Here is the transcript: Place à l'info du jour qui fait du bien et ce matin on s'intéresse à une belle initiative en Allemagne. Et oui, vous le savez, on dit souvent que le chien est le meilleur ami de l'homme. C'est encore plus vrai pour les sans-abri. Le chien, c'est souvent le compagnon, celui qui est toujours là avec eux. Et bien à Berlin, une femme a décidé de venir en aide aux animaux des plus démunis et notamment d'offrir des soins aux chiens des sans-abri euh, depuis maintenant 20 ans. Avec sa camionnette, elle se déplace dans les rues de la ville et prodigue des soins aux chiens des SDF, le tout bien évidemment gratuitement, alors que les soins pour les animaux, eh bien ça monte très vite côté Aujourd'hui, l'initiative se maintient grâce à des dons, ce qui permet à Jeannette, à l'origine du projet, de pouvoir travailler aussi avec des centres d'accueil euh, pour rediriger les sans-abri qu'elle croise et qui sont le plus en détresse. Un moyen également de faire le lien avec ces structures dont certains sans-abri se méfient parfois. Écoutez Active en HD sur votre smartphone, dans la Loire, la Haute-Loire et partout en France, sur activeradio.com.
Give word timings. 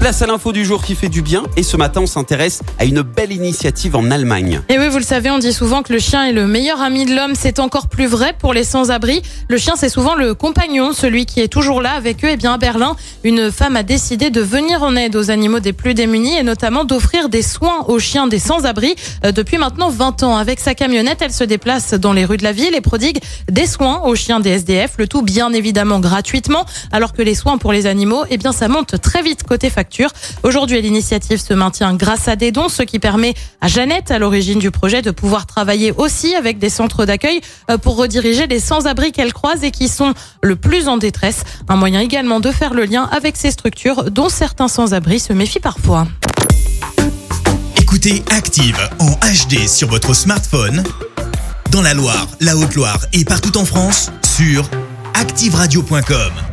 Place 0.00 0.20
à 0.20 0.26
l'info 0.26 0.52
du 0.52 0.64
jour 0.64 0.84
qui 0.84 0.94
fait 0.94 1.08
du 1.08 1.22
bien 1.22 1.42
et 1.56 1.62
ce 1.62 1.76
matin 1.76 2.02
on 2.02 2.06
s'intéresse 2.06 2.60
à 2.78 2.84
une 2.84 3.00
belle 3.00 3.32
initiative 3.32 3.96
en 3.96 4.10
Allemagne. 4.10 4.60
Et 4.68 4.78
oui, 4.78 4.88
vous 4.88 4.98
le 4.98 5.02
savez, 5.02 5.30
on 5.30 5.38
dit 5.38 5.54
souvent 5.54 5.82
que 5.82 5.92
le 5.92 5.98
chien 5.98 6.24
est 6.24 6.32
le 6.32 6.46
meilleur 6.46 6.82
ami 6.82 7.06
de 7.06 7.14
l'homme. 7.16 7.32
C'est 7.34 7.58
encore 7.58 7.88
plus 7.88 8.06
vrai 8.06 8.34
pour 8.38 8.52
les 8.52 8.62
sans-abri. 8.62 9.22
Le 9.48 9.56
chien, 9.56 9.74
c'est 9.74 9.88
souvent 9.88 10.14
le 10.14 10.34
compagnon, 10.34 10.92
celui 10.92 11.24
qui 11.24 11.40
est 11.40 11.48
toujours 11.48 11.80
là 11.80 11.92
avec 11.92 12.24
eux. 12.24 12.28
Et 12.28 12.36
bien 12.36 12.52
à 12.52 12.58
Berlin, 12.58 12.94
une 13.24 13.50
femme 13.50 13.74
a 13.74 13.82
décidé 13.82 14.30
de 14.30 14.42
venir 14.42 14.82
en 14.82 14.94
aide 14.96 15.16
aux 15.16 15.30
animaux 15.30 15.60
des 15.60 15.72
plus 15.72 15.94
démunis 15.94 16.36
et 16.36 16.42
notamment 16.42 16.84
d'offrir 16.84 17.30
des 17.30 17.42
soins 17.42 17.84
aux 17.88 17.98
chiens 17.98 18.26
des 18.26 18.38
sans-abri 18.38 18.94
euh, 19.24 19.32
depuis 19.32 19.56
maintenant 19.56 19.88
20 19.88 20.22
ans. 20.24 20.36
Avec 20.36 20.60
sa 20.60 20.74
camionnette, 20.74 21.22
elle 21.22 21.32
se 21.32 21.44
déplace 21.44 21.94
dans 21.94 22.12
les 22.12 22.26
rues 22.26 22.36
de 22.36 22.44
la 22.44 22.52
ville 22.52 22.74
et 22.74 22.82
prodigue 22.82 23.18
des 23.50 23.66
soins 23.66 24.02
aux 24.04 24.14
chiens 24.14 24.40
des 24.40 24.50
SDF, 24.50 24.92
le 24.98 25.08
tout 25.08 25.22
bien 25.22 25.52
évidemment 25.54 26.00
gratuitement, 26.00 26.66
alors 26.92 27.14
que 27.14 27.22
les 27.22 27.34
soins 27.34 27.56
pour 27.56 27.72
les 27.72 27.86
animaux, 27.86 28.24
eh 28.28 28.36
bien 28.36 28.52
ça 28.52 28.68
monte 28.68 29.00
très 29.00 29.22
vite 29.22 29.42
côté 29.42 29.70
Aujourd'hui, 30.42 30.80
l'initiative 30.80 31.40
se 31.40 31.54
maintient 31.54 31.94
grâce 31.94 32.28
à 32.28 32.36
des 32.36 32.52
dons, 32.52 32.68
ce 32.68 32.82
qui 32.82 32.98
permet 32.98 33.34
à 33.60 33.68
Jeannette, 33.68 34.10
à 34.10 34.18
l'origine 34.18 34.58
du 34.58 34.70
projet, 34.70 35.02
de 35.02 35.10
pouvoir 35.10 35.46
travailler 35.46 35.92
aussi 35.92 36.34
avec 36.34 36.58
des 36.58 36.70
centres 36.70 37.04
d'accueil 37.04 37.40
euh, 37.70 37.78
pour 37.78 37.96
rediriger 37.96 38.46
les 38.46 38.60
sans-abri 38.60 39.12
qu'elle 39.12 39.32
croise 39.32 39.64
et 39.64 39.70
qui 39.70 39.88
sont 39.88 40.14
le 40.42 40.56
plus 40.56 40.88
en 40.88 40.96
détresse. 40.96 41.42
Un 41.68 41.76
moyen 41.76 42.00
également 42.00 42.40
de 42.40 42.50
faire 42.50 42.74
le 42.74 42.84
lien 42.84 43.08
avec 43.12 43.36
ces 43.36 43.50
structures 43.50 44.10
dont 44.10 44.28
certains 44.28 44.68
sans-abri 44.68 45.20
se 45.20 45.32
méfient 45.32 45.60
parfois. 45.60 46.06
Écoutez 47.76 48.22
Active 48.30 48.78
en 48.98 49.12
HD 49.12 49.68
sur 49.68 49.88
votre 49.88 50.14
smartphone, 50.14 50.82
dans 51.70 51.82
la 51.82 51.94
Loire, 51.94 52.26
la 52.40 52.56
Haute-Loire 52.56 53.00
et 53.12 53.24
partout 53.24 53.56
en 53.56 53.64
France, 53.64 54.10
sur 54.36 54.68
activeradio.com. 55.14 56.45